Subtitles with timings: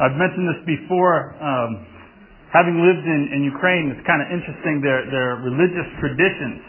[0.00, 1.36] I've mentioned this before.
[1.36, 1.70] Um,
[2.56, 6.64] having lived in, in Ukraine, it's kind of interesting their, their religious traditions.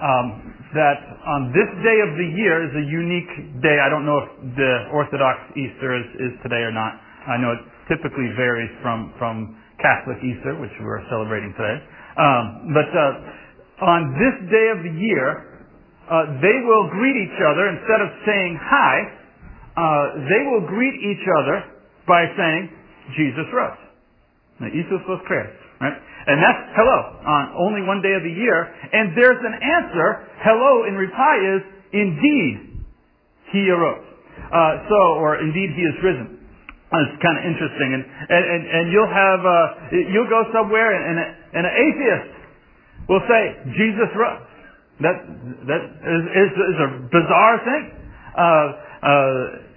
[0.00, 0.26] Um,
[0.72, 0.96] that
[1.28, 3.82] on this day of the year is a unique day.
[3.82, 6.94] I don't know if the Orthodox Easter is, is today or not.
[7.26, 11.76] I know it typically varies from, from Catholic Easter, which we're celebrating today.
[12.16, 15.28] Um, but uh, on this day of the year,
[16.06, 18.94] uh, they will greet each other instead of saying hi.
[19.74, 19.82] Uh,
[20.32, 21.69] they will greet each other
[22.10, 22.74] by saying,
[23.14, 23.78] Jesus rose.
[24.60, 25.96] Isus was Christ, Right?
[26.26, 28.68] And that's hello on only one day of the year.
[28.92, 30.28] And there's an answer.
[30.44, 31.60] Hello in reply is
[31.96, 32.84] indeed
[33.56, 34.04] he arose.
[34.52, 36.36] Uh, so, or indeed he is risen.
[36.90, 41.22] It's kind of interesting, and and and, and you'll have uh, you'll go somewhere, and,
[41.54, 42.34] and an atheist
[43.06, 43.42] will say
[43.78, 44.42] Jesus rose.
[44.98, 45.16] That
[45.70, 47.82] that is, is, is a bizarre thing.
[48.34, 49.69] Uh, uh,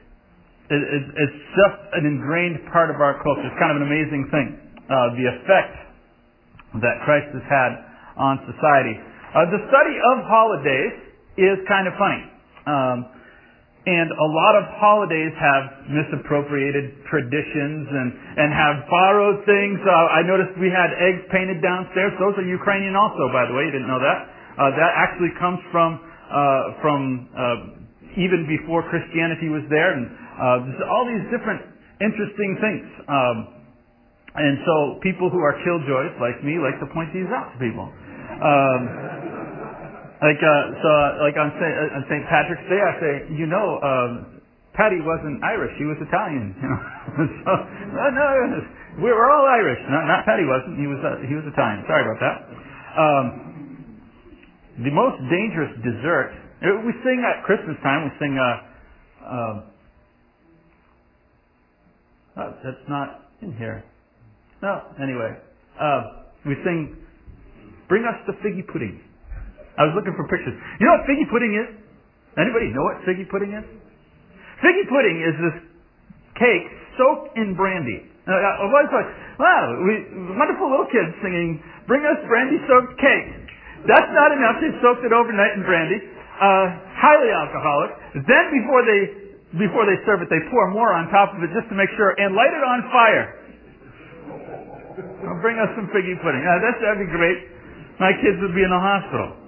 [0.73, 3.45] it, it, it's just an ingrained part of our culture.
[3.45, 4.47] It's kind of an amazing thing.
[4.89, 5.73] Uh, the effect
[6.81, 7.71] that Christ has had
[8.17, 8.97] on society.
[9.33, 10.95] Uh, the study of holidays
[11.37, 12.21] is kind of funny.
[12.65, 12.97] Um,
[13.83, 19.75] and a lot of holidays have misappropriated traditions and, and have borrowed things.
[19.83, 22.15] Uh, I noticed we had eggs painted downstairs.
[22.15, 23.67] Those are Ukrainian also, by the way.
[23.67, 24.19] You didn't know that.
[24.55, 29.99] Uh, that actually comes from, uh, from uh, even before Christianity was there.
[29.99, 30.07] And
[30.43, 31.63] uh, all these different
[32.03, 32.85] interesting things.
[33.07, 33.37] Um,
[34.35, 37.85] and so people who are killjoys like me like to point these out to people.
[37.85, 38.81] Um,
[40.25, 40.89] like uh, so,
[41.21, 41.73] like on St.
[41.75, 42.23] Uh, on St.
[42.31, 44.41] Patrick's Day, I say, you know, um,
[44.73, 46.55] Patty wasn't Irish; he was Italian.
[46.57, 46.81] You know,
[47.43, 48.27] so uh, no,
[49.03, 49.83] we were all Irish.
[49.91, 51.83] Not, not Patty wasn't; he was uh, he was Italian.
[51.85, 52.37] Sorry about that.
[52.95, 53.25] Um,
[54.81, 56.33] the most dangerous dessert.
[56.63, 58.07] Uh, we sing at Christmas time.
[58.07, 58.33] We sing.
[58.39, 59.72] Uh, uh,
[62.63, 63.83] that's not in here.
[64.61, 64.81] No.
[64.97, 65.35] Anyway,
[65.79, 66.97] uh, we sing.
[67.91, 69.03] Bring us the figgy pudding.
[69.77, 70.55] I was looking for pictures.
[70.79, 71.67] You know what figgy pudding is?
[72.39, 73.65] Anybody know what figgy pudding is?
[74.63, 75.57] Figgy pudding is this
[76.39, 76.65] cake
[76.97, 78.09] soaked in brandy.
[78.23, 79.93] Uh, I was like, wow, we,
[80.39, 81.59] wonderful little kids singing,
[81.91, 83.51] bring us brandy-soaked cake.
[83.83, 84.63] That's not enough.
[84.63, 85.99] They soaked it overnight in brandy.
[86.39, 86.65] Uh,
[86.95, 87.91] highly alcoholic.
[88.23, 89.01] Then before they,
[89.57, 92.17] before they serve it, they pour more on top of it just to make sure
[92.17, 93.25] and light it on fire.
[95.45, 96.41] bring us some figgy pudding.
[96.41, 97.37] That's, that'd be great.
[98.01, 99.43] My kids would be in the hospital.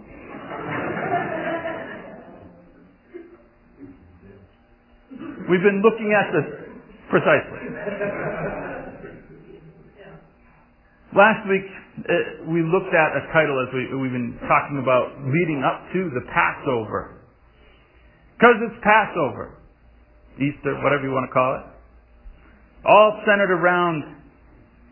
[5.50, 6.48] We've been looking at this
[7.10, 7.62] precisely.
[11.18, 11.66] Last week,
[12.06, 16.10] uh, we looked at a title as we, we've been talking about leading up to
[16.14, 17.22] the Passover.
[18.38, 19.56] Because it's Passover,
[20.38, 21.64] Easter, whatever you want to call it.
[22.86, 24.04] All centered around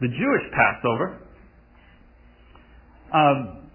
[0.02, 1.20] the Jewish Passover.
[3.14, 3.70] Um,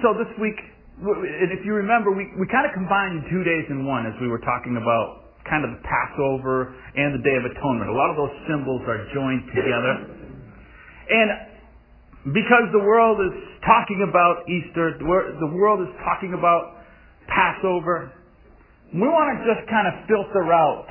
[0.00, 0.56] so this week,
[1.02, 4.28] and if you remember, we, we kind of combined two days in one as we
[4.28, 7.90] were talking about kind of the Passover and the Day of Atonement.
[7.90, 9.94] A lot of those symbols are joined together.
[11.10, 11.28] And
[12.30, 13.34] because the world is
[13.66, 16.78] talking about Easter, the world is talking about
[17.26, 18.14] Passover,
[18.92, 20.88] we want to just kind of filter out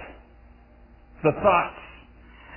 [1.21, 1.81] the thoughts.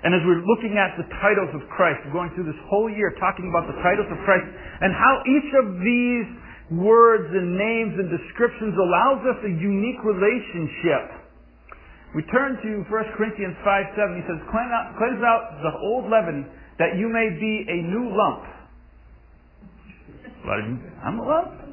[0.05, 3.17] And as we're looking at the titles of Christ, we're going through this whole year
[3.17, 4.45] talking about the titles of Christ
[4.85, 6.29] and how each of these
[6.77, 11.25] words and names and descriptions allows us a unique relationship.
[12.17, 14.17] We turn to 1 Corinthians 5 7.
[14.17, 18.45] He says, Cleanse out the old leaven that you may be a new lump.
[21.01, 21.64] I'm a lump?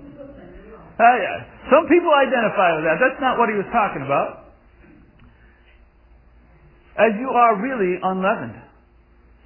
[1.01, 1.38] Uh, yeah.
[1.73, 3.01] Some people identify with that.
[3.01, 4.53] That's not what he was talking about.
[6.94, 8.62] As you are really unleavened.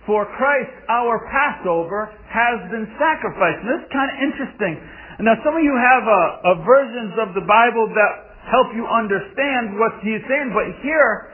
[0.03, 3.63] For Christ, our Passover, has been sacrificed.
[3.63, 4.73] And this is kind of interesting.
[5.23, 8.11] Now, some of you have a, a versions of the Bible that
[8.51, 11.33] help you understand what he's saying, but here,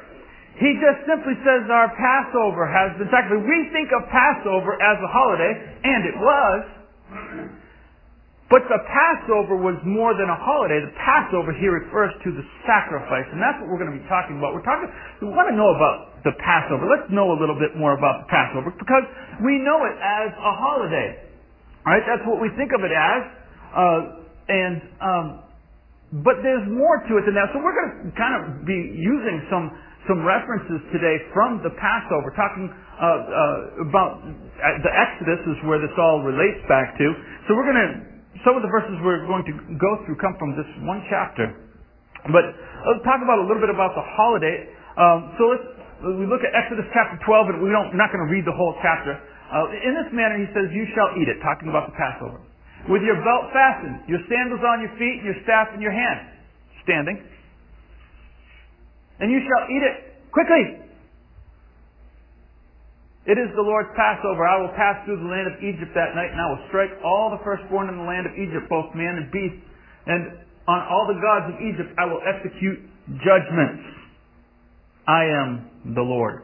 [0.56, 3.44] he just simply says our Passover has been sacrificed.
[3.44, 6.60] We think of Passover as a holiday, and it was.
[8.52, 10.84] But the Passover was more than a holiday.
[10.84, 14.44] The Passover here refers to the sacrifice, and that's what we're going to be talking
[14.44, 14.52] about.
[14.52, 14.92] We're talking,
[15.24, 16.84] we want to know about the Passover.
[16.84, 19.08] Let's know a little bit more about the Passover because
[19.40, 21.32] we know it as a holiday.
[21.88, 23.22] Right, that's what we think of it as.
[23.72, 24.00] Uh,
[24.52, 25.26] and um,
[26.20, 27.56] but there's more to it than that.
[27.56, 29.72] So we're going to kind of be using some
[30.12, 34.28] some references today from the Passover, talking uh, uh, about uh,
[34.84, 37.06] the Exodus is where this all relates back to.
[37.48, 38.11] So we're going to
[38.46, 41.54] some of the verses we're going to go through come from this one chapter.
[42.30, 42.46] But
[42.90, 44.70] let's talk about a little bit about the holiday.
[44.98, 45.66] Um, so let's
[46.02, 48.58] we look at Exodus chapter 12, and we don't, we're not going to read the
[48.58, 49.14] whole chapter.
[49.14, 52.42] Uh, in this manner, he says, you shall eat it, talking about the Passover.
[52.90, 56.42] With your belt fastened, your sandals on your feet, and your staff in your hand.
[56.82, 57.22] Standing.
[59.22, 59.96] And you shall eat it
[60.34, 60.82] quickly.
[63.26, 64.48] It is the Lord's Passover.
[64.50, 67.30] I will pass through the land of Egypt that night, and I will strike all
[67.30, 69.62] the firstborn in the land of Egypt, both man and beast.
[70.10, 72.82] And on all the gods of Egypt I will execute
[73.22, 73.86] judgments.
[75.08, 76.42] I am the Lord.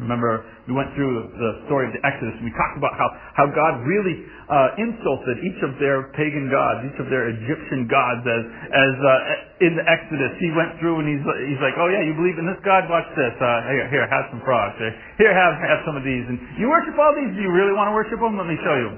[0.00, 3.44] Remember, we went through the story of the Exodus and we talked about how, how
[3.44, 8.42] God really uh, insulted each of their pagan gods, each of their Egyptian gods as,
[8.72, 10.32] as uh, in the Exodus.
[10.40, 12.88] He went through and he's, he's like, oh yeah, you believe in this God?
[12.88, 13.36] Watch this.
[13.36, 14.80] Uh, here, here, have some frogs.
[15.20, 16.24] Here, have, have some of these.
[16.24, 17.28] And you worship all these?
[17.36, 18.40] Do you really want to worship them?
[18.40, 18.90] Let me show you.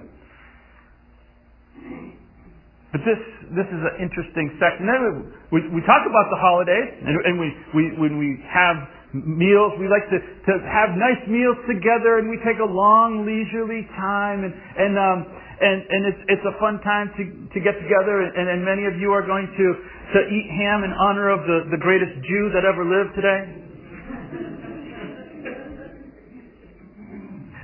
[2.94, 3.19] But this
[3.50, 4.87] this is an interesting section.
[4.87, 8.79] Then we, we talk about the holidays, and, and we, we when we have
[9.14, 13.87] meals, we like to, to have nice meals together, and we take a long leisurely
[13.94, 15.19] time, and and um,
[15.62, 17.22] and and it's it's a fun time to
[17.55, 19.66] to get together, and, and many of you are going to
[20.12, 23.40] to eat ham in honor of the the greatest Jew that ever lived today.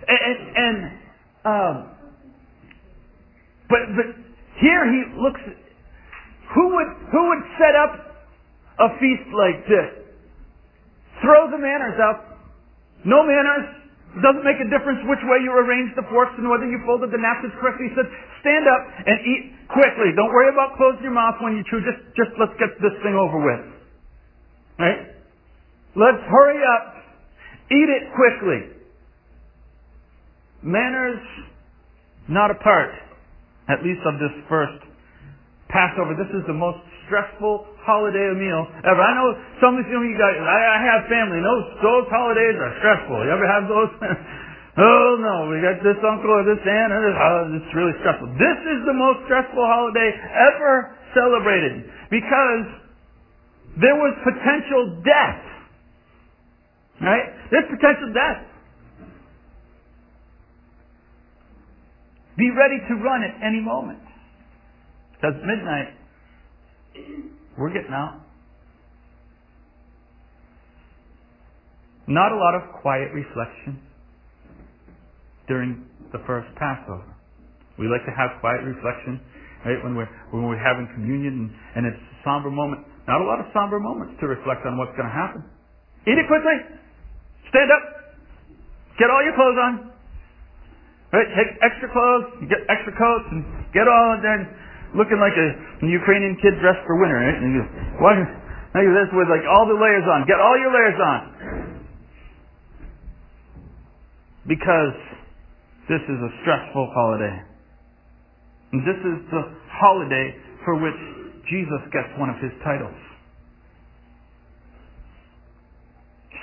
[0.06, 0.76] and, and, and
[1.42, 1.76] um,
[3.70, 4.06] but but
[4.60, 5.40] here he looks,
[6.54, 7.92] who would, who would set up
[8.78, 9.99] a feast like this?
[11.20, 12.40] Throw the manners out.
[13.04, 13.80] No manners.
[14.18, 17.20] Doesn't make a difference which way you arrange the forks and whether you folded the
[17.20, 17.86] napkins correctly.
[17.88, 18.10] He said,
[18.42, 20.10] stand up and eat quickly.
[20.18, 21.78] Don't worry about closing your mouth when you chew.
[21.86, 23.62] Just, just let's get this thing over with.
[24.82, 25.14] Right?
[25.94, 26.84] Let's hurry up.
[27.70, 28.82] Eat it quickly.
[30.66, 31.22] Manners,
[32.26, 32.90] not a part
[33.70, 34.82] at least of this first
[35.70, 36.18] Passover.
[36.18, 39.02] This is the most stressful holiday meal ever.
[39.02, 39.28] I know
[39.58, 43.18] some of you guys, I, I have family, those, those holidays are stressful.
[43.26, 43.90] You ever have those?
[44.86, 48.30] oh no, we got this uncle or this aunt, and this, oh, it's really stressful.
[48.38, 50.14] This is the most stressful holiday
[50.54, 52.64] ever celebrated because
[53.82, 55.42] there was potential death.
[57.02, 57.26] Right?
[57.50, 58.46] There's potential death.
[62.38, 64.00] Be ready to run at any moment.
[65.16, 65.99] Because midnight,
[67.58, 68.20] we're getting out.
[72.08, 73.78] Not a lot of quiet reflection
[75.46, 77.06] during the first Passover.
[77.78, 79.20] We like to have quiet reflection,
[79.64, 81.48] right, when we're, when we're having communion and,
[81.78, 82.82] and it's a somber moment.
[83.06, 85.46] Not a lot of somber moments to reflect on what's going to happen.
[86.06, 86.80] Eat it quickly.
[87.50, 87.84] Stand up.
[88.98, 89.72] Get all your clothes on.
[91.10, 91.26] Right?
[91.34, 93.42] Take extra clothes, get extra coats, and
[93.74, 94.46] get all in there
[94.94, 95.48] looking like a
[95.86, 97.38] Ukrainian kid dressed for winter, right?
[97.38, 100.26] And you look at this with like all the layers on.
[100.26, 101.20] Get all your layers on.
[104.48, 104.96] Because
[105.86, 107.36] this is a stressful holiday.
[108.72, 110.34] And this is the holiday
[110.64, 110.98] for which
[111.50, 112.94] Jesus gets one of his titles.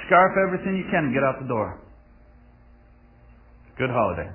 [0.07, 1.79] Scarf everything you can and get out the door.
[3.77, 4.31] Good holiday.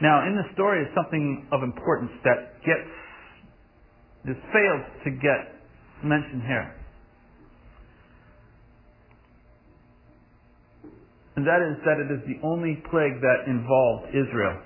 [0.00, 2.90] Now, in the story is something of importance that gets,
[4.24, 5.58] this fails to get
[6.06, 6.74] mentioned here.
[11.34, 14.58] And that is that it is the only plague that involved Israel.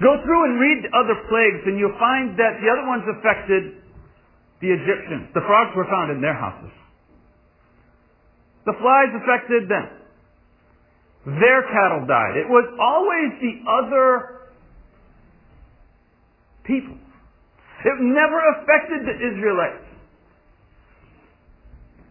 [0.00, 3.76] Go through and read other plagues and you'll find that the other ones affected
[4.60, 5.28] the Egyptians.
[5.36, 6.72] The frogs were found in their houses.
[8.64, 9.86] The flies affected them.
[11.38, 12.40] Their cattle died.
[12.40, 14.41] It was always the other
[16.64, 16.96] people.
[17.84, 19.84] It never affected the Israelites.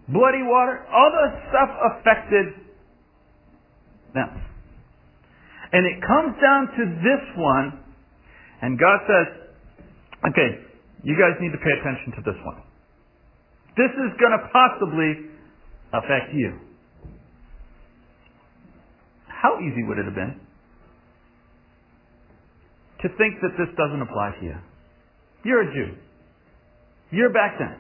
[0.10, 2.46] Bloody water, all the stuff affected
[4.14, 4.30] them.
[5.72, 7.80] And it comes down to this one,
[8.62, 9.28] and God says,
[10.28, 10.68] okay,
[11.04, 12.60] you guys need to pay attention to this one.
[13.78, 15.32] This is going to possibly
[15.96, 16.60] affect you.
[19.28, 20.40] How easy would it have been
[23.02, 24.58] to think that this doesn't apply to you.
[25.44, 25.98] You're a Jew.
[27.12, 27.76] You're back then.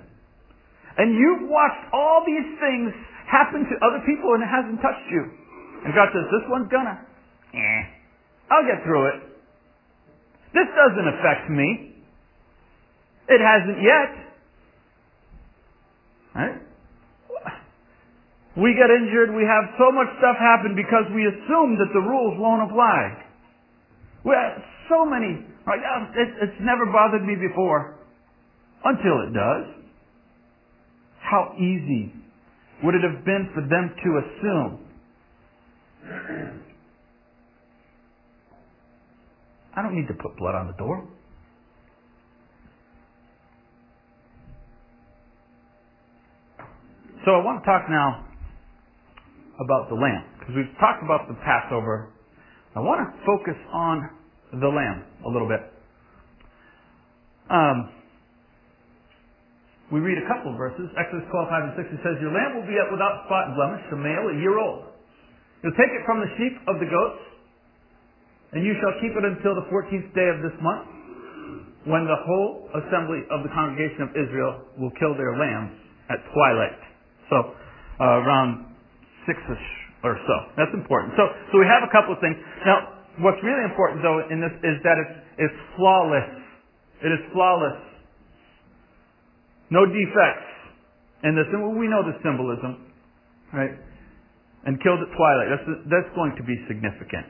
[0.98, 2.92] And you've watched all these things
[3.30, 5.24] happen to other people and it hasn't touched you.
[5.86, 7.00] And God says, this one's gonna.
[7.54, 7.82] Eh.
[8.52, 9.18] I'll get through it.
[10.54, 11.96] This doesn't affect me.
[13.30, 14.12] It hasn't yet.
[16.36, 16.60] Right?
[18.60, 22.36] We get injured, we have so much stuff happen because we assume that the rules
[22.36, 23.31] won't apply.
[24.24, 25.82] We have so many, right?
[25.82, 27.96] Um, it's never bothered me before.
[28.84, 29.82] Until it does.
[31.22, 32.14] How easy
[32.84, 34.80] would it have been for them to assume?
[39.76, 41.08] I don't need to put blood on the door.
[47.26, 48.26] So I want to talk now
[49.64, 52.10] about the lamb because we've talked about the Passover.
[52.72, 54.08] I want to focus on
[54.56, 55.60] the lamb a little bit.
[57.52, 57.92] Um,
[59.92, 60.88] we read a couple of verses.
[60.96, 63.60] Exodus 12, 5 and 6, it says, Your lamb will be up without spot and
[63.60, 64.88] blemish, a male, a year old.
[65.60, 67.22] You'll take it from the sheep of the goats,
[68.56, 70.88] and you shall keep it until the 14th day of this month,
[71.92, 75.76] when the whole assembly of the congregation of Israel will kill their lambs
[76.08, 76.80] at twilight.
[77.28, 77.52] So,
[78.00, 78.72] uh, around
[79.28, 79.68] six-ish
[80.04, 80.36] or so.
[80.58, 81.14] That's important.
[81.18, 82.38] So, so we have a couple of things.
[82.66, 85.16] Now, what's really important, though, in this is that it's,
[85.50, 86.30] it's flawless.
[87.06, 87.78] It is flawless.
[89.70, 90.52] No defects
[91.24, 91.48] in this.
[91.54, 92.92] And we know the symbolism,
[93.54, 93.78] right?
[94.66, 95.50] And killed at twilight.
[95.54, 97.30] That's, that's going to be significant.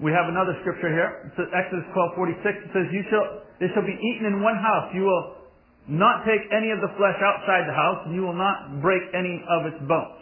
[0.00, 1.28] We have another scripture here.
[1.28, 2.40] It's Exodus 12:46.
[2.40, 4.88] It says, "You shall they shall be eaten in one house.
[4.96, 5.39] You will
[5.88, 9.40] not take any of the flesh outside the house, and you will not break any
[9.48, 10.20] of its bones.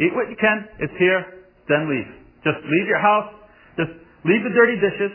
[0.00, 0.66] Eat what you can.
[0.78, 1.44] It's here.
[1.68, 2.06] Then leave.
[2.46, 3.34] Just leave your house.
[3.76, 3.92] Just
[4.24, 5.12] leave the dirty dishes.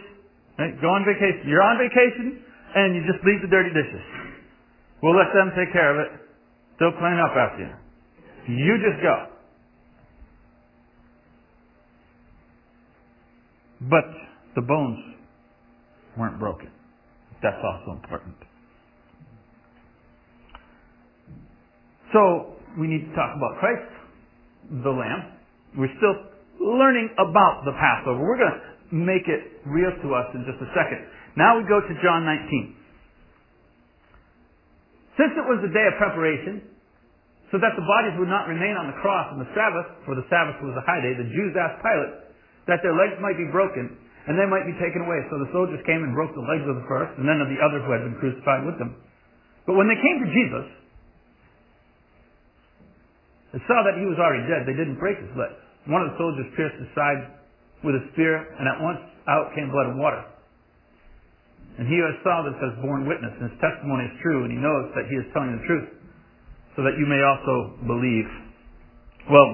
[0.60, 0.76] Right?
[0.82, 1.50] Go on vacation.
[1.50, 2.44] You're on vacation
[2.76, 4.02] and you just leave the dirty dishes.
[5.02, 6.12] We'll let them take care of it.
[6.80, 8.56] They'll clean up after you.
[8.56, 9.28] You just go.
[13.90, 14.06] But
[14.56, 15.00] the bones
[16.18, 16.72] weren't broken.
[17.42, 18.36] That's also important.
[22.14, 23.90] So, we need to talk about Christ,
[24.86, 25.34] the Lamb.
[25.78, 26.18] We're still
[26.62, 28.22] learning about the Passover.
[28.22, 28.62] We're going to
[28.94, 31.02] make it real to us in just a second.
[31.34, 32.78] Now we go to John 19.
[35.18, 36.62] Since it was the day of preparation,
[37.54, 40.26] so that the bodies would not remain on the cross on the Sabbath, for the
[40.30, 42.34] Sabbath was a high day, the Jews asked Pilate
[42.66, 43.94] that their legs might be broken
[44.26, 45.22] and they might be taken away.
[45.30, 47.62] So the soldiers came and broke the legs of the first and then of the
[47.62, 48.98] other who had been crucified with them.
[49.70, 50.66] But when they came to Jesus
[53.54, 55.54] and saw that he was already dead, they didn't break his leg.
[55.86, 57.38] One of the soldiers pierced his side
[57.86, 60.26] with a spear, and at once out came blood and water.
[61.78, 64.52] And he who has saw this has borne witness, and his testimony is true, and
[64.54, 65.90] he knows that he is telling the truth,
[66.76, 68.30] so that you may also believe.
[69.30, 69.50] Well,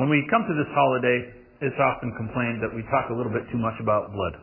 [0.00, 3.48] when we come to this holiday, it's often complained that we talk a little bit
[3.52, 4.36] too much about blood.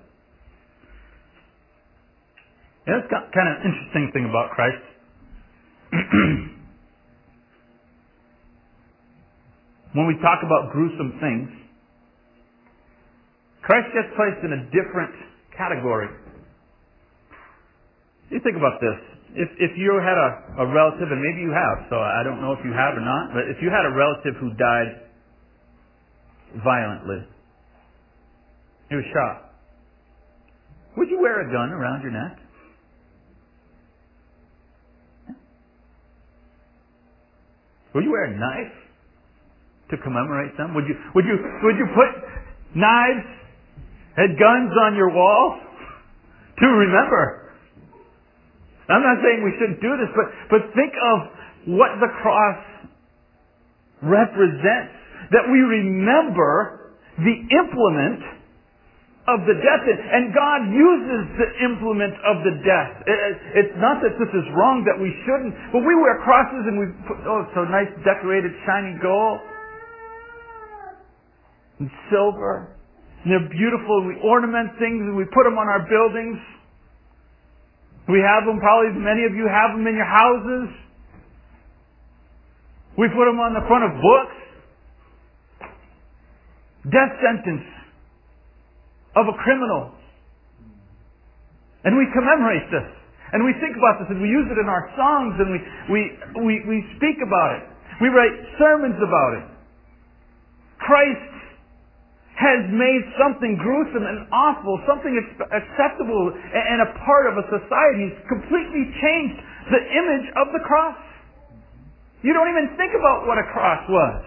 [2.86, 4.93] And that's kind of an interesting thing about Christ.
[9.94, 11.50] when we talk about gruesome things,
[13.62, 15.14] Christ gets placed in a different
[15.56, 16.10] category.
[18.30, 18.98] You think about this.
[19.34, 22.54] If, if you had a, a relative, and maybe you have, so I don't know
[22.54, 25.02] if you have or not, but if you had a relative who died
[26.64, 27.26] violently,
[28.90, 29.54] he was shot,
[30.98, 32.38] would you wear a gun around your neck?
[37.94, 38.74] Would you wear a knife
[39.92, 40.74] to commemorate them?
[40.74, 42.10] Would you would you would you put
[42.76, 43.26] knives
[44.18, 45.60] and guns on your wall
[46.60, 47.50] to remember.
[48.90, 51.18] I'm not saying we shouldn't do this, but, but think of
[51.80, 52.62] what the cross
[54.02, 54.94] represents.
[55.32, 58.22] That we remember the implement
[59.24, 59.84] of the death.
[59.88, 62.92] And God uses the implement of the death.
[63.56, 66.88] It's not that this is wrong, that we shouldn't, but we wear crosses and we
[67.08, 69.40] put, oh, so nice decorated shiny gold
[71.80, 72.76] and silver.
[73.24, 74.04] And they're beautiful.
[74.04, 76.40] and We ornament things and we put them on our buildings.
[78.12, 80.68] We have them, probably many of you have them in your houses.
[83.00, 84.36] We put them on the front of books.
[86.92, 87.64] Death sentence
[89.16, 89.94] of a criminal.
[91.84, 92.90] And we commemorate this.
[93.34, 96.02] And we think about this and we use it in our songs and we, we,
[96.46, 97.64] we, we speak about it.
[97.98, 99.46] We write sermons about it.
[100.78, 101.34] Christ
[102.38, 105.18] has made something gruesome and awful, something
[105.50, 108.14] acceptable and a part of a society.
[108.14, 109.38] He's completely changed
[109.74, 110.98] the image of the cross.
[112.22, 114.22] You don't even think about what a cross was.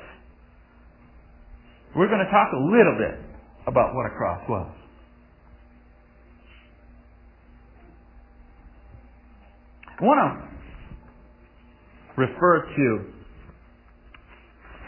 [1.95, 3.26] We're going to talk a little bit
[3.67, 4.71] about what a cross was.
[10.01, 10.31] I want to
[12.21, 12.87] refer to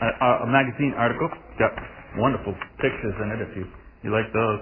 [0.03, 1.29] a, a magazine article.
[1.59, 1.73] Got
[2.19, 3.65] wonderful pictures in it if you,
[4.05, 4.61] you like those.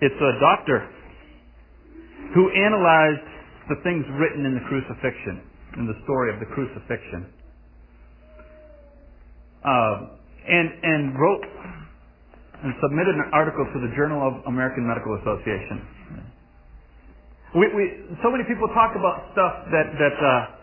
[0.00, 0.88] It's a doctor
[2.34, 3.22] who analyzed
[3.68, 5.42] the things written in the crucifixion,
[5.78, 7.26] in the story of the crucifixion.
[9.64, 10.16] Uh,
[10.48, 11.44] and, and wrote
[12.62, 15.82] and submitted an article to the Journal of American Medical Association.
[17.58, 17.84] We, we,
[18.24, 20.62] so many people talk about stuff that, that uh,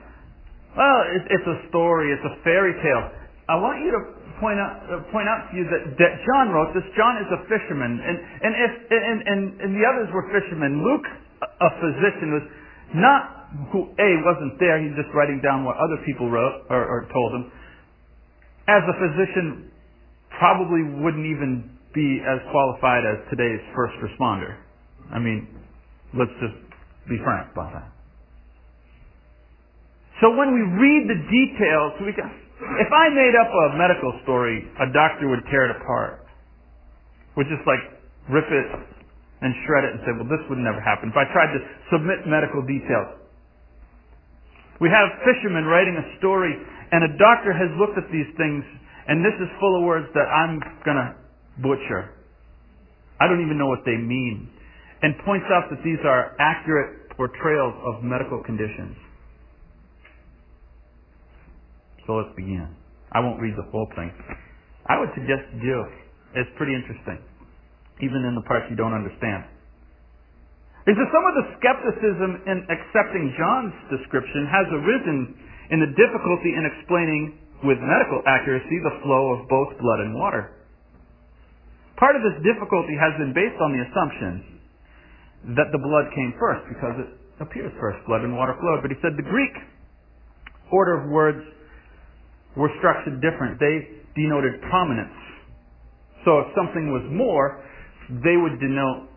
[0.78, 3.04] well, it, it's a story, it's a fairy tale.
[3.50, 4.02] I want you to
[4.38, 6.86] point out, uh, point out to you that, that John wrote this.
[6.94, 10.86] John is a fisherman, and, and, if, and, and, and the others were fishermen.
[10.86, 11.06] Luke,
[11.42, 12.46] a physician, was
[12.94, 13.22] not
[13.74, 14.78] who A wasn't there.
[14.78, 17.44] He's just writing down what other people wrote or, or told him.
[18.70, 19.74] As a physician,
[20.38, 24.58] probably wouldn't even be as qualified as today's first responder.
[25.10, 25.48] I mean,
[26.14, 26.58] let's just
[27.10, 27.90] be frank about that.
[30.22, 34.68] So when we read the details, we can, if I made up a medical story,
[34.84, 36.28] a doctor would tear it apart.
[37.38, 37.80] Would just like
[38.28, 38.68] rip it
[39.42, 41.10] and shred it and say, well, this would never happen.
[41.10, 43.16] If I tried to submit medical details.
[44.84, 46.52] We have fishermen writing a story
[46.92, 48.64] and a doctor has looked at these things
[49.08, 51.19] and this is full of words that I'm gonna
[51.62, 52.16] butcher.
[53.20, 54.50] I don't even know what they mean.
[55.02, 58.96] And points out that these are accurate portrayals of medical conditions.
[62.08, 62.68] So let's begin.
[63.12, 64.12] I won't read the whole thing.
[64.88, 65.80] I would suggest you do.
[66.36, 67.22] It's pretty interesting,
[68.02, 69.46] even in the parts you don't understand.
[70.88, 75.18] Is that some of the skepticism in accepting John's description has arisen
[75.70, 80.59] in the difficulty in explaining with medical accuracy the flow of both blood and water.
[82.00, 84.32] Part of this difficulty has been based on the assumption
[85.60, 87.10] that the blood came first because it
[87.44, 88.80] appears first, blood and water flowed.
[88.80, 89.52] But he said the Greek
[90.72, 91.44] order of words
[92.56, 93.60] were structured different.
[93.60, 95.16] They denoted prominence.
[96.24, 97.60] So if something was more,
[98.24, 99.12] they would denote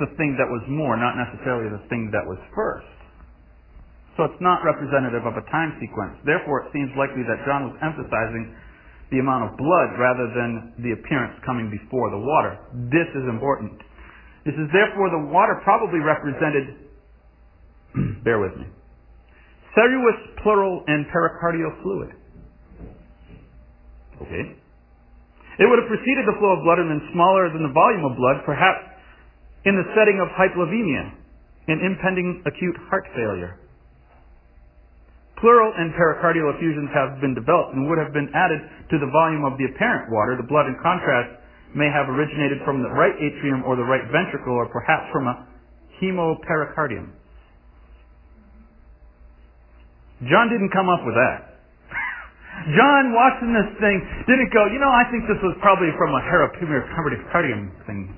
[0.00, 2.88] the thing that was more, not necessarily the thing that was first.
[4.16, 6.20] So it's not representative of a time sequence.
[6.22, 8.54] Therefore, it seems likely that John was emphasizing
[9.10, 12.58] the amount of blood rather than the appearance coming before the water.
[12.88, 13.76] This is important.
[14.44, 16.88] This is therefore the water probably represented,
[18.24, 18.66] bear with me,
[19.76, 22.12] serous pleural and pericardial fluid.
[24.22, 24.44] Okay.
[25.58, 28.18] It would have preceded the flow of blood and been smaller than the volume of
[28.18, 28.82] blood, perhaps
[29.64, 31.14] in the setting of hypovolemia,
[31.68, 33.58] an impending acute heart failure.
[35.44, 39.44] Pleural and pericardial effusions have been developed and would have been added to the volume
[39.44, 40.40] of the apparent water.
[40.40, 41.36] The blood, in contrast,
[41.76, 45.44] may have originated from the right atrium or the right ventricle or perhaps from a
[46.00, 47.12] hemopericardium.
[50.32, 51.60] John didn't come up with that.
[52.80, 56.24] John, watching this thing, didn't go, you know, I think this was probably from a
[56.24, 58.08] hemopericardium thing.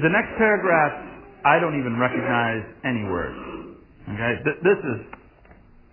[0.00, 1.15] The next paragraph,
[1.46, 3.38] I don't even recognize any words.
[4.10, 4.98] Okay, this is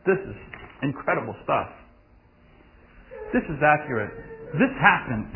[0.05, 0.35] this is
[0.81, 1.69] incredible stuff.
[3.33, 4.09] This is accurate.
[4.57, 5.29] This happened.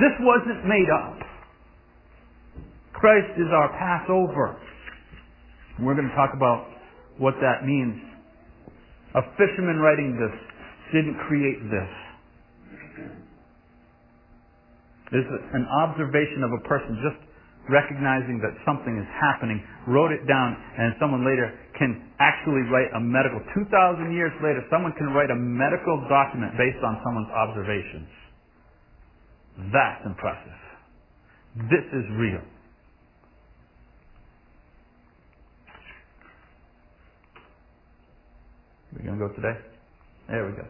[0.00, 1.20] This wasn't made up.
[2.94, 4.56] Christ is our Passover.
[5.80, 6.68] We're going to talk about
[7.18, 8.00] what that means.
[9.14, 10.32] A fisherman writing this
[10.92, 11.92] didn't create this.
[15.12, 17.20] This is an observation of a person just
[17.70, 23.00] recognizing that something is happening, wrote it down, and someone later can actually write a
[23.00, 28.08] medical, 2,000 years later, someone can write a medical document based on someone's observations.
[29.72, 30.58] That's impressive.
[31.68, 32.42] This is real.
[38.92, 39.56] We're going to go today?
[40.28, 40.66] There we go.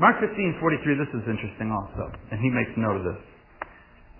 [0.00, 3.31] Mark 15, 43, this is interesting also, and he makes note of this.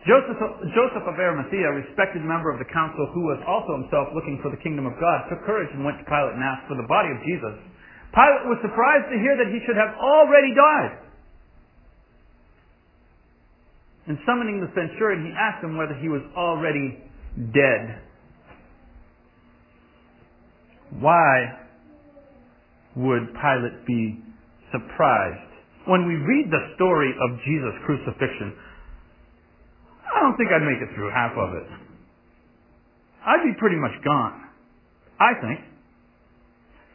[0.03, 0.35] Joseph,
[0.75, 4.51] Joseph of Arimathea, a respected member of the council who was also himself looking for
[4.51, 7.15] the kingdom of God, took courage and went to Pilate and asked for the body
[7.15, 7.55] of Jesus.
[8.11, 10.93] Pilate was surprised to hear that he should have already died.
[14.11, 16.99] And summoning the centurion, he asked him whether he was already
[17.55, 18.03] dead.
[20.99, 21.63] Why
[22.99, 24.19] would Pilate be
[24.75, 25.47] surprised?
[25.87, 28.59] When we read the story of Jesus' crucifixion,
[30.13, 31.69] I don't think I'd make it through half of it.
[33.25, 34.45] I'd be pretty much gone.
[35.19, 35.61] I think.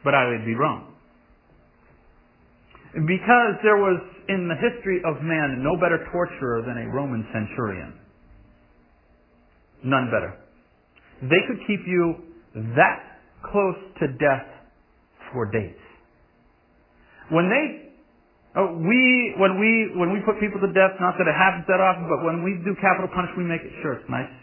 [0.03, 0.93] But I would be wrong.
[2.93, 7.93] Because there was in the history of man no better torturer than a Roman centurion.
[9.83, 10.37] None better.
[11.21, 12.15] They could keep you
[12.75, 13.19] that
[13.51, 14.47] close to death
[15.31, 15.77] for days.
[17.29, 17.86] When they,
[18.57, 21.77] uh, we, when we, when we put people to death, not that it happens that
[21.77, 24.33] often, but when we do capital punishment, we make it sure it's nice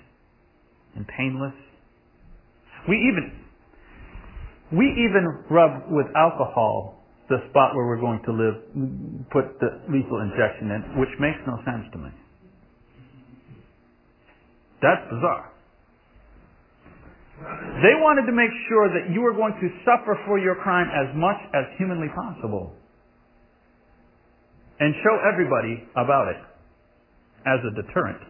[0.95, 1.59] and painless.
[2.87, 3.45] We even
[4.73, 8.57] we even rub with alcohol the spot where we're going to live,
[9.31, 12.11] put the lethal injection in, which makes no sense to me.
[14.83, 15.51] That's bizarre.
[17.81, 21.11] They wanted to make sure that you were going to suffer for your crime as
[21.17, 22.77] much as humanly possible
[24.81, 26.41] and show everybody about it
[27.47, 28.21] as a deterrent.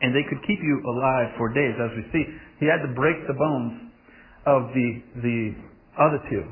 [0.00, 2.24] And they could keep you alive for days, as we see.
[2.60, 3.90] He had to break the bones
[4.46, 4.88] of the,
[5.22, 5.38] the
[5.98, 6.44] other two.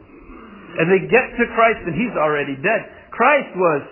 [0.78, 3.10] And they get to Christ and he's already dead.
[3.10, 3.82] Christ was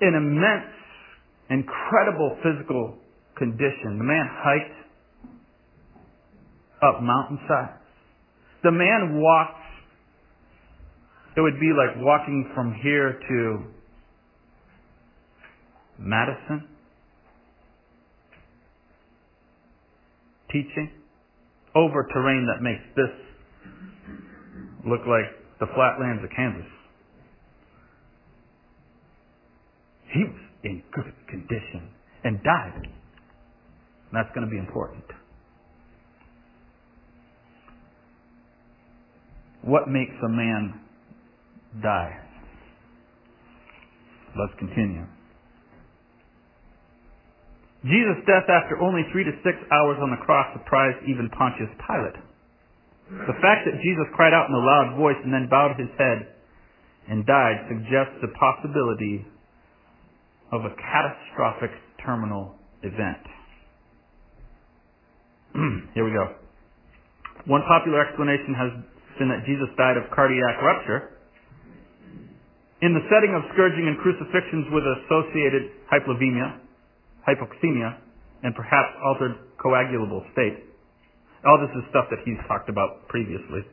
[0.00, 0.72] in immense,
[1.50, 2.96] incredible physical
[3.36, 3.98] condition.
[3.98, 4.78] The man hiked
[6.82, 7.82] up mountainsides.
[8.62, 9.67] The man walked,
[11.38, 13.62] it would be like walking from here to
[15.96, 16.66] Madison,
[20.50, 20.90] teaching
[21.76, 23.14] over terrain that makes this
[24.84, 26.66] look like the flatlands of Kansas.
[30.12, 31.88] He was in good condition
[32.24, 32.82] and died.
[32.82, 35.04] And that's going to be important.
[39.62, 40.80] What makes a man
[41.82, 42.12] die?
[44.36, 45.04] Let's continue.
[47.84, 52.18] Jesus' death after only three to six hours on the cross surprised even Pontius Pilate.
[53.08, 56.28] The fact that Jesus cried out in a loud voice and then bowed his head
[57.08, 59.24] and died suggests the possibility
[60.52, 61.70] of a catastrophic
[62.04, 63.24] terminal event.
[65.94, 66.36] Here we go.
[67.46, 68.70] One popular explanation has
[69.18, 71.17] been that Jesus died of cardiac rupture.
[72.80, 76.62] In the setting of scourging and crucifixions with associated hypovolemia,
[77.26, 77.98] hypoxemia,
[78.42, 80.62] and perhaps altered coagulable state.
[81.42, 83.66] All this is stuff that he's talked about previously.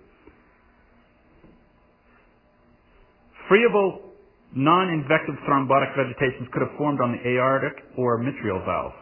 [3.47, 4.09] Friable,
[4.57, 8.93] non-infective thrombotic vegetations could have formed on the aortic or mitral valve.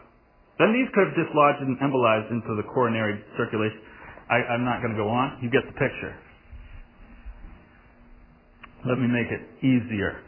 [0.58, 3.80] Then these could have dislodged and embolized into the coronary circulation.
[4.28, 5.40] I, am not going to go on.
[5.40, 6.12] You get the picture.
[8.86, 10.20] Let me make it easier.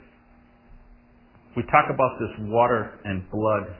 [1.56, 3.76] We talk about this water and blood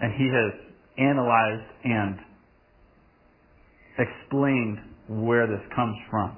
[0.00, 0.52] and he has
[0.98, 2.18] analyzed and
[3.98, 6.36] explained where this comes from.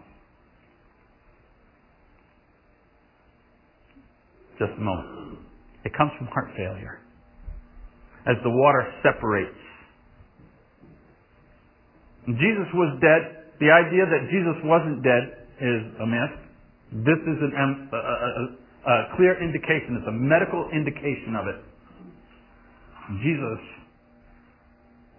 [4.58, 5.38] Just a moment.
[5.84, 7.00] It comes from heart failure.
[8.26, 9.54] As the water separates.
[12.26, 13.52] Jesus was dead.
[13.60, 16.45] The idea that Jesus wasn't dead is a myth.
[16.92, 18.44] This is an, um, a, a,
[18.86, 19.98] a clear indication.
[19.98, 21.58] It's a medical indication of it.
[23.22, 23.62] Jesus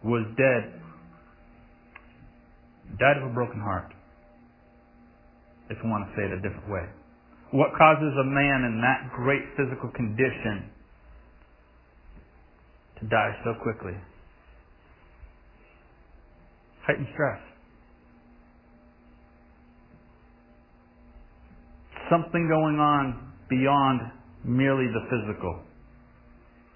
[0.03, 0.79] was dead,
[2.99, 3.91] died of a broken heart,
[5.69, 6.87] if you want to say it a different way.
[7.51, 10.67] What causes a man in that great physical condition
[12.99, 13.95] to die so quickly?
[16.85, 17.39] Heightened stress.
[22.09, 24.01] Something going on beyond
[24.43, 25.61] merely the physical.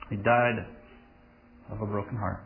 [0.10, 0.66] He died
[1.72, 2.44] of a broken heart.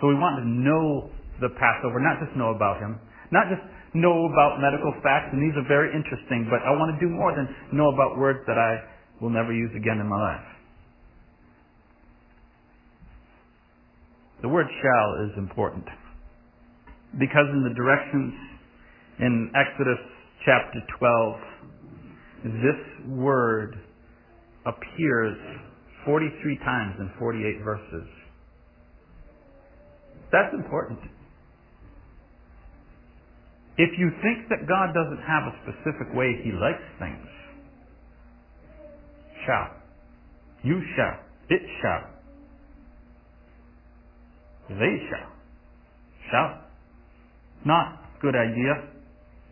[0.00, 1.08] So we want to know
[1.40, 3.00] the Passover, not just know about him,
[3.32, 3.62] not just
[3.94, 7.32] know about medical facts, and these are very interesting, but I want to do more
[7.32, 8.84] than know about words that I
[9.22, 10.48] will never use again in my life.
[14.42, 15.86] The word shall is important
[17.16, 18.34] because in the directions
[19.20, 19.98] in Exodus
[20.44, 21.36] chapter 12,
[22.44, 23.78] this word
[24.66, 25.36] appears
[26.04, 28.08] 43 times in 48 verses.
[30.32, 30.98] That's important.
[33.76, 37.26] If you think that God doesn't have a specific way He likes things,
[39.46, 39.70] shall.
[40.62, 41.18] You shall.
[41.50, 42.10] It shall.
[44.70, 45.32] They shall.
[46.30, 46.60] Shall.
[47.66, 48.93] Not good idea.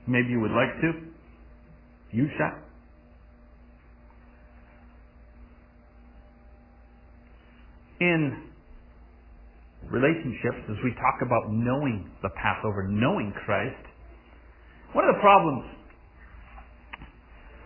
[0.07, 0.93] Maybe you would like to.
[2.11, 2.59] You shall.
[8.03, 8.51] in
[9.87, 13.79] relationships, as we talk about knowing the Passover, knowing Christ,
[14.93, 15.65] one of the problems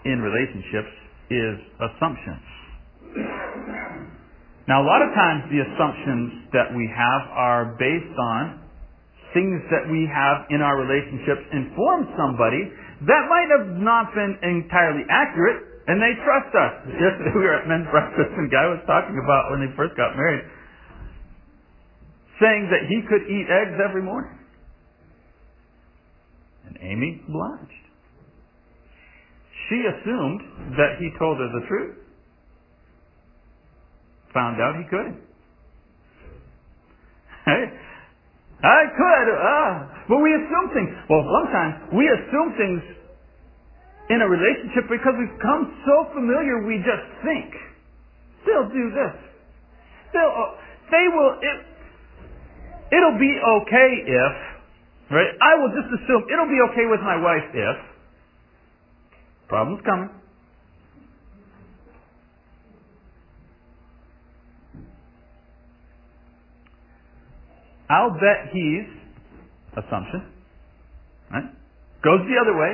[0.05, 0.93] in relationships
[1.31, 2.47] is assumptions.
[4.69, 8.66] Now, a lot of times the assumptions that we have are based on
[9.37, 12.73] things that we have in our relationships inform somebody
[13.05, 16.73] that might have not been entirely accurate, and they trust us.
[16.97, 20.17] Just we were at men's breakfast, and guy was talking about when they first got
[20.17, 20.41] married.
[22.41, 24.33] saying that he could eat eggs every morning.
[26.67, 27.85] And Amy obliged.
[29.69, 30.41] She assumed
[30.77, 31.97] that he told her the truth.
[34.35, 35.21] Found out he couldn't.
[38.63, 39.73] I could, uh,
[40.09, 40.91] but we assume things.
[41.11, 42.83] Well, sometimes we assume things
[44.09, 47.53] in a relationship because we've become so familiar we just think
[48.47, 49.15] they'll do this.
[50.15, 50.57] They'll, uh,
[50.91, 51.59] they will, it,
[52.97, 54.35] it'll be okay if,
[55.11, 55.33] right?
[55.43, 57.77] I will just assume it'll be okay with my wife if.
[59.49, 60.11] Problem's coming.
[67.89, 68.89] I'll bet he's,
[69.79, 70.33] assumption,
[71.31, 71.49] right?
[72.03, 72.73] Goes the other way.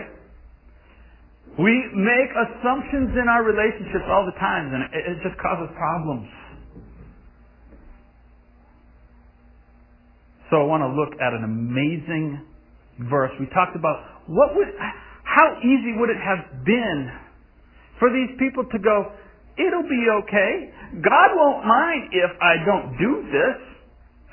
[1.58, 6.28] We make assumptions in our relationships all the time, and it, it just causes problems.
[10.48, 12.44] So I want to look at an amazing
[13.08, 13.32] verse.
[13.40, 14.68] We talked about what would,
[15.24, 17.08] how easy would it have been
[17.98, 19.14] for these people to go,
[19.56, 20.74] it'll be okay.
[21.00, 23.71] God won't mind if I don't do this.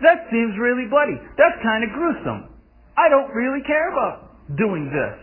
[0.02, 1.20] That seems really bloody.
[1.36, 2.56] That's kind of gruesome.
[2.96, 5.16] I don't really care about doing this.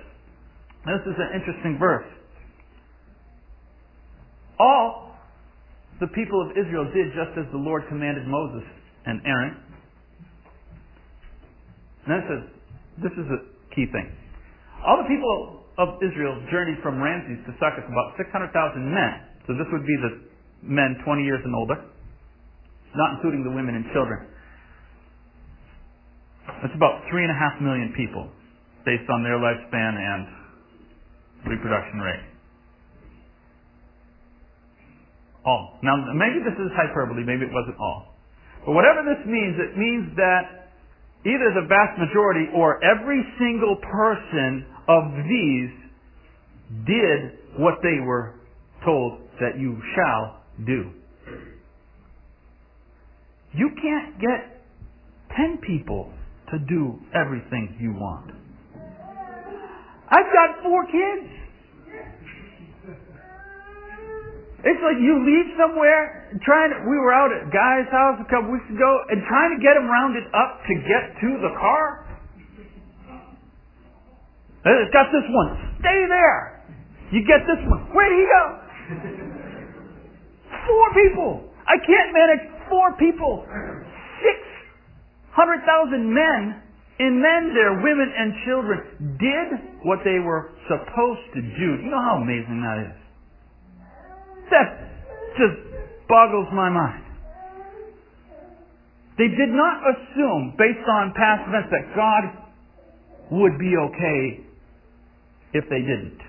[0.84, 2.06] This is an interesting verse.
[4.58, 5.16] All
[6.00, 8.64] the people of Israel did just as the Lord commanded Moses
[9.04, 9.56] and Aaron.
[12.06, 12.42] And this is,
[13.02, 13.40] this is a
[13.74, 14.12] key thing.
[14.86, 18.52] All the people of Israel journeyed from Ramses to Succoth, about 600,000
[18.86, 19.12] men.
[19.48, 20.12] So this would be the
[20.62, 21.80] men 20 years and older,
[22.94, 24.35] not including the women and children.
[26.62, 28.28] That's about three and a half million people
[28.84, 30.26] based on their lifespan and
[31.44, 32.24] reproduction rate.
[35.44, 35.78] All.
[35.82, 38.14] Now, maybe this is hyperbole, maybe it wasn't all.
[38.64, 40.72] But whatever this means, it means that
[41.22, 45.70] either the vast majority or every single person of these
[46.86, 48.34] did what they were
[48.84, 50.90] told that you shall do.
[53.54, 54.66] You can't get
[55.36, 56.12] ten people
[56.52, 58.30] to do everything you want.
[60.08, 61.26] I've got four kids.
[64.66, 68.50] It's like you leave somewhere trying to, we were out at Guy's house a couple
[68.50, 72.02] weeks ago and trying to get them rounded up to get to the car.
[74.66, 75.78] It's got this one.
[75.78, 76.66] Stay there.
[77.14, 77.86] You get this one.
[77.94, 78.44] Where did he go?
[80.66, 81.30] Four people.
[81.66, 83.46] I can't manage four people.
[84.18, 84.55] Six
[85.36, 86.64] hundred thousand men
[86.98, 88.80] and men there, women and children,
[89.20, 89.48] did
[89.84, 91.68] what they were supposed to do.
[91.84, 92.96] You know how amazing that is?
[94.48, 94.68] That
[95.36, 95.60] just
[96.08, 97.04] boggles my mind.
[99.18, 102.24] They did not assume, based on past events, that God
[103.32, 104.40] would be okay
[105.52, 106.20] if they didn't.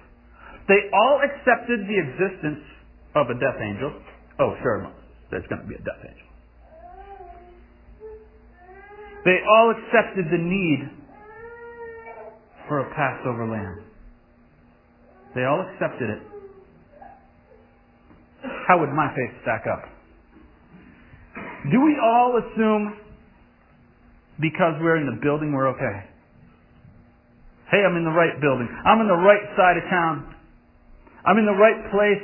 [0.67, 2.63] They all accepted the existence
[3.15, 3.91] of a death angel.
[4.39, 4.91] Oh, sure,
[5.31, 6.26] there's going to be a death angel.
[9.27, 10.87] They all accepted the need
[12.71, 13.83] for a Passover lamb.
[15.35, 16.21] They all accepted it.
[18.71, 19.83] How would my faith stack up?
[21.67, 22.95] Do we all assume
[24.39, 26.07] because we're in the building we're okay?
[27.69, 28.69] Hey, I'm in the right building.
[28.85, 30.35] I'm in the right side of town.
[31.25, 32.23] I'm in the right place.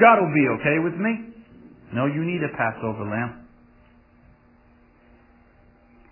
[0.00, 1.30] God will be okay with me.
[1.94, 3.39] No, you need a Passover lamb.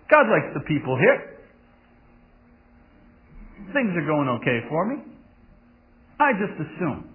[0.09, 1.37] God likes the people here.
[3.73, 5.03] Things are going okay for me.
[6.19, 7.07] I just assume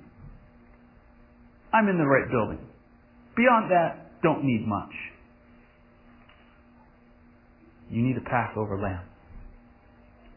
[1.73, 2.65] I'm in the right building.
[3.37, 4.95] Beyond that, don't need much.
[7.91, 9.05] You need a Passover lamb.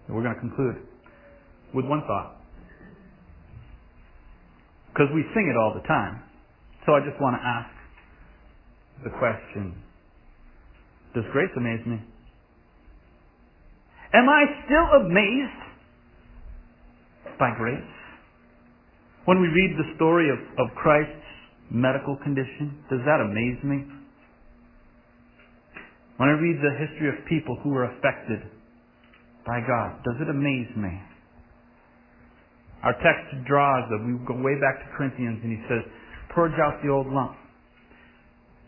[0.08, 0.76] And we're going to conclude
[1.74, 2.38] with one thought.
[4.90, 6.24] Because we sing it all the time.
[6.86, 7.70] So I just want to ask
[9.04, 9.76] the question
[11.14, 12.02] Does grace amaze me?
[14.14, 15.64] Am I still amazed
[17.40, 17.94] by grace?
[19.26, 21.12] When we read the story of, of Christ's
[21.70, 23.84] medical condition, does that amaze me?
[26.16, 28.40] When I read the history of people who were affected
[29.46, 30.96] by God, does it amaze me?
[32.84, 35.84] Our text draws that we go way back to Corinthians and he says,
[36.34, 37.36] purge out the old lump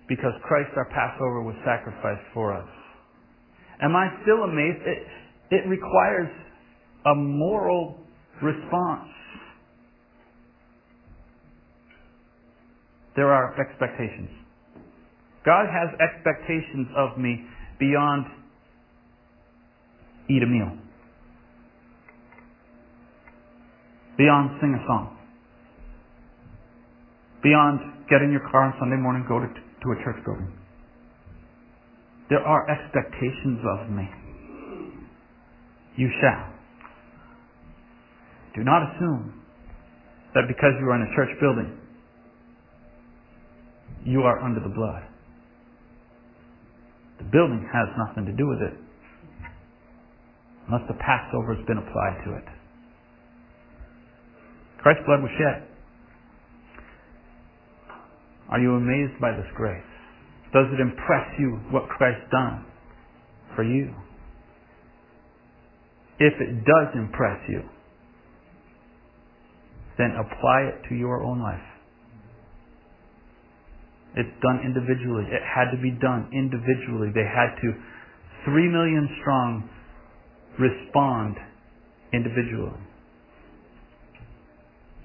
[0.10, 2.67] because Christ our Passover was sacrificed for us.
[3.82, 4.84] Am I still amazed?
[5.51, 6.29] It requires
[7.05, 7.97] a moral
[8.41, 9.09] response.
[13.15, 14.29] There are expectations.
[15.45, 17.43] God has expectations of me
[17.79, 18.25] beyond
[20.29, 20.77] eat a meal.
[24.17, 25.17] Beyond sing a song.
[27.41, 30.51] Beyond get in your car on Sunday morning, go to, to a church building.
[32.29, 34.28] There are expectations of me.
[35.99, 36.47] You shall.
[38.55, 39.43] Do not assume
[40.33, 41.75] that because you are in a church building,
[44.05, 45.03] you are under the blood.
[47.17, 48.79] The building has nothing to do with it
[50.69, 52.47] unless the Passover has been applied to it.
[54.81, 55.67] Christ's blood was shed.
[58.49, 59.83] Are you amazed by this grace?
[60.53, 62.63] Does it impress you what Christ done
[63.53, 63.93] for you?
[66.19, 67.62] If it does impress you,
[69.97, 71.60] then apply it to your own life.
[74.15, 75.25] It's done individually.
[75.32, 77.12] It had to be done individually.
[77.13, 77.73] They had to,
[78.45, 79.69] three million strong,
[80.60, 81.36] respond
[82.13, 82.79] individually.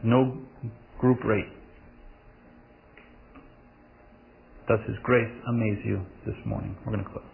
[0.03, 0.38] No
[0.98, 1.53] group rate.
[4.68, 6.77] Does His grace amaze you this morning?
[6.87, 7.24] We're going to close.